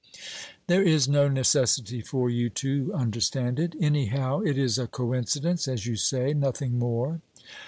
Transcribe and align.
"There 0.65 0.81
is 0.81 1.07
no 1.07 1.27
necessity 1.27 2.01
for 2.01 2.27
you 2.27 2.49
to 2.65 2.91
understand 2.91 3.59
it. 3.59 3.75
Anyhow, 3.79 4.39
it 4.39 4.57
is 4.57 4.79
a 4.79 4.87
coincidence, 4.87 5.67
as 5.67 5.85
you 5.85 5.95
say 5.95 6.33
nothing 6.33 6.79
more." 6.79 7.21